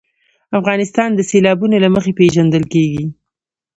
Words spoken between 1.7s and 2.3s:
له مخې